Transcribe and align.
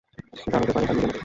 সেটা 0.35 0.57
হতে 0.59 0.71
পারে 0.71 0.85
তার 0.87 0.95
নিজের 0.95 1.07
নাতি। 1.07 1.19